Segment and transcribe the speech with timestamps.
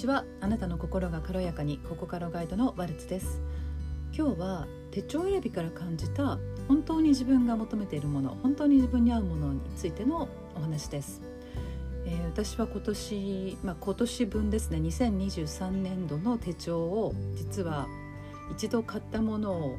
[0.00, 0.24] ちは。
[0.40, 3.42] あなたの心が軽やかにここからガイドのワルツです。
[4.16, 6.38] 今日は手帳選びから感じた
[6.68, 11.22] 本当に自分が求めているもの本当に自分に合うものについてのお話です、
[12.06, 14.78] えー、私は今年、まあ、今年分ですね。
[14.78, 17.86] 2023年度の手帳を実は
[18.50, 19.76] 一度買ったものを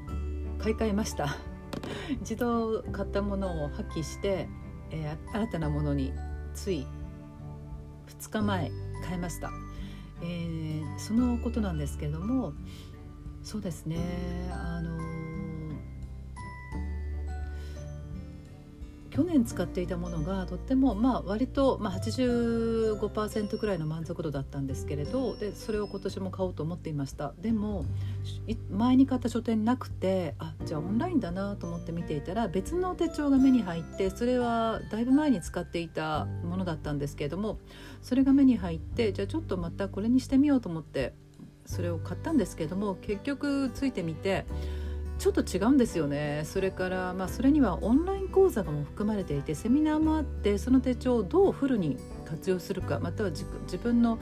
[0.59, 1.35] 買い替えました。
[2.21, 4.47] 一度買ったものを破棄して、
[4.91, 6.13] えー、新たなものに
[6.53, 6.85] つい
[8.19, 8.71] 2日前
[9.07, 9.51] 変えました、
[10.21, 12.53] えー、そのことなんですけれども
[13.43, 13.97] そうですね
[14.51, 14.97] あの
[19.11, 27.33] 去年使っていたものがとってもまあ割と、まあ、85%くらいの満足度だったんですけれどでそれを今年も買おうと思っていました。
[27.41, 27.85] でも
[28.71, 37.59] 前に買った書店なくてあじゃあオンラインだなと思って見ていたら別の手帳が目に入ってそれはだいぶ前に使っていたものだったんですけれども
[38.01, 41.13] それが目に入ってじゃあちょっとまたこれにしてみようと思って
[41.65, 44.45] それを買ったんですけれども結局ついてみて
[45.21, 53.45] ちょっと違うんですよねそれから、まあ、それにはオンライン講座がも含まれていてセミナーもあってその手帳をどうフルに活用するかまたは自
[53.77, 54.17] 分の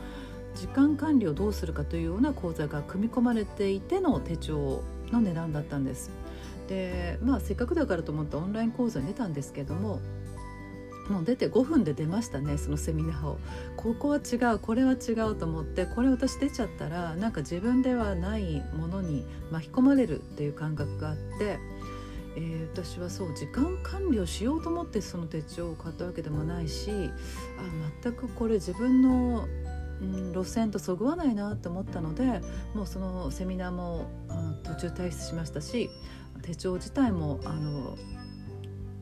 [0.55, 6.11] 時間管理をどうするかというような講座が組み込まれていての手帳の値段だったんです。
[6.67, 10.01] でまあせっかくだからと思ってオンライン講座に出たんですけども
[11.09, 13.39] もう出て5分で出ましたねそのセミナーを。
[13.75, 21.59] ここは違うこれは違うと思ってこれ私出ちゃったらなんか自分ではないものに巻き込まれるっていう感覚があって、
[22.35, 29.47] えー、私はそう時間管理をしようと思ってその手帳を買ったわけでもないしあ全くこれ自分の
[30.01, 32.41] うん、路線とそぐわないなと思ったので
[32.73, 34.09] もうそのセミナーも
[34.63, 35.89] 途中退出しましたし
[36.41, 37.97] 手帳自体もあの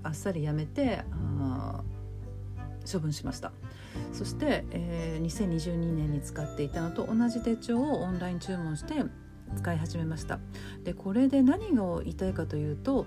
[0.03, 1.83] あっさりやめてあ
[2.91, 3.52] 処分しました。
[4.13, 8.93] そして、えー、2022年に使っていたのと同じ手帳をオンライン注文して
[9.55, 10.39] 使い始めました。
[10.83, 13.05] でこれで何を言いたいかというと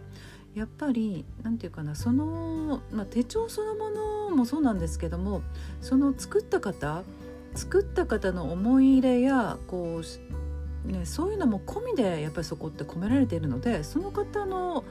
[0.54, 5.42] やっぱり何て言うかなその、まあ、手帳そのものもそうなんですけども
[5.80, 7.04] その作った方
[7.54, 10.02] 作った方の思い入れやこ
[10.86, 14.84] う、ね、そういうのも込みでやっぱりそこって込められているのでその方の、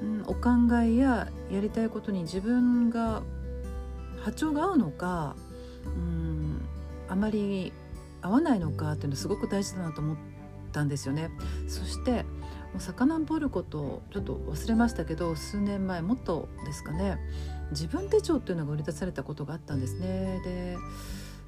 [0.00, 3.22] うん、お考えややりたいことに自分が
[4.24, 5.36] 波長が合うのか
[5.84, 6.66] うん
[7.08, 7.72] あまり
[8.22, 10.16] 合わないのかっていうのすごく大事だなと思っ
[10.72, 11.30] たんですよね。
[11.68, 12.22] そして
[12.72, 17.18] もう遡ることをちょっと忘れましたけど数年前もっとですかね
[17.70, 20.40] 自分手帳っていうのが売り出されたことがあったんですね。
[20.42, 20.78] で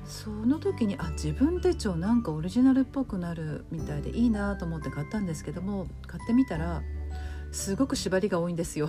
[0.05, 6.83] その時にあ自分手帳なんかオリジナルっぽくなるみたいでいいなと思って買ったんですけども買ってみたら
[7.51, 8.89] すごく縛りが多いんですよ。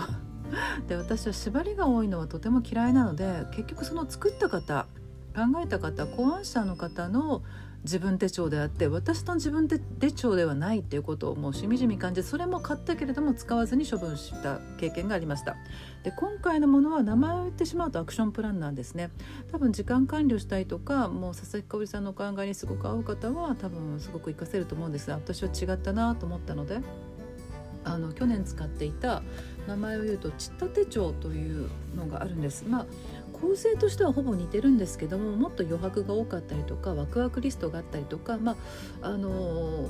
[0.88, 4.88] で私は縛りが多いのはとても嫌いなので結局その作った方
[5.36, 7.44] 考えた方考案者の方の
[7.84, 15.56] 自分手帳であって私の自分手帳ではないっていうことをもうしみじみ感じそれも買ったけれども使わずに処分した経験がありました。
[16.04, 19.10] で今回のものは名前を言ってしまうとアクションプランなんですね。
[19.52, 26.80] 多分時間管理をしたいとかもう佐々木香織さんのお考えにすごく合う方は多分すごく活かせると思うんですが私は違ったなと思ったので
[27.86, 29.24] あの去年使っていた
[29.68, 32.66] 名前を言うとちった手帳というのがあるんです。
[32.68, 32.86] まあ
[33.42, 38.56] 構成としてはほぼ似てるんですけどももっと余白が多かったりとかワクワクリストがあったりとかま
[39.02, 39.88] ああのー、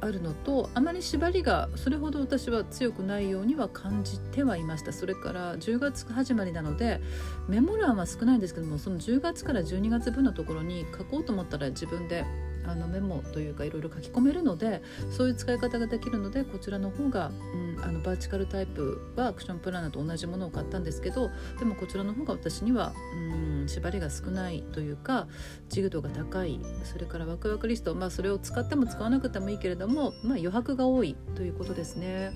[0.00, 7.00] あるのとあまり縛りがそれほど私は強くないようには感じてはいましたそれから10月始まりなので
[7.48, 12.24] メモ欄は少ないんですけどもその10月から12月分のところに書こうと思ったら自分で
[12.66, 25.26] あのメモというかいろいろ書き込めるのでそういう使い方ができるのでこちらの方が、うん、あのバーチカルタイプはアクションプランナーと同じものを買ったんですけどでもこちらの方が私には、うん、縛りが少ないというか
[25.64, 32.32] 自由度が高いそれからワクワクリスト、まあ、それを使っても使わなくてもいいけれども、まあ、余白が多いということですね。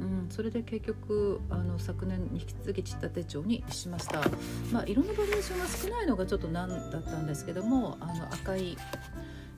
[0.00, 4.20] うん、それで結局あの昨年に引き続き散った手帳にしました、
[4.72, 8.76] まあ、色のバリエーションが少ないのがちょっと難だったんですけどもあの赤い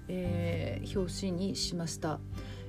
[0.09, 2.21] えー、表紙にしました。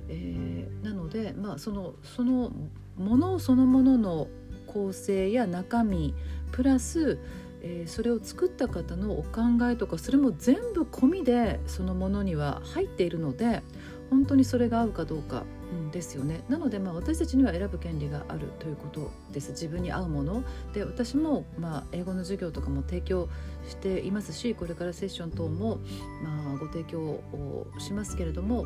[0.08, 2.52] えー、なので、まあ、そのその
[2.96, 4.28] ものそのものの
[4.66, 6.14] 構成や中身
[6.52, 7.18] プラス、
[7.62, 13.62] えー、それを作った方のお考えとかそれも全部込みでそのものには入っているので
[14.10, 15.44] 本当にそれが合うかどうか、
[15.90, 16.42] ですよね。
[16.48, 19.50] なのでまあ私たちには選ぶ権利があるということです。
[19.50, 20.44] 自分に合うもの。
[20.72, 23.28] で私もまあ英語の授業とかも提供
[23.66, 25.78] していますしこれからセッション等も
[26.22, 28.64] まあご提供をしますけれども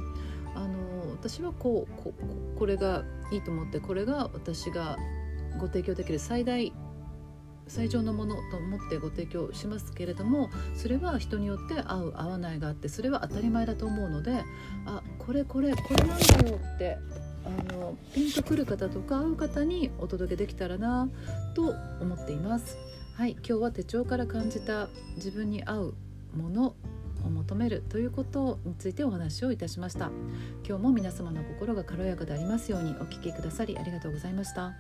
[0.54, 2.12] あの私はこうこ
[2.58, 4.98] これがいいと思ってこれが私が
[5.58, 6.72] ご提供できる最大
[7.70, 14.42] 最上のものと思ってご提供しますけれどもそれは人によって合う合わないがあってそれは当たり前だと思うので
[14.86, 16.98] あこれこれこれなんだよって
[17.44, 21.08] あのピンとくる方とか合う方にお届けできたらな
[21.54, 22.76] と思っています。
[23.14, 25.94] はい、今日は手帳から感じた自分に合う
[26.34, 26.74] もの
[27.24, 30.10] を求めるということについてお話をいたしました
[30.66, 34.72] 今日も皆様の心が軽やかでありますようにお聞きくださりありがとうございました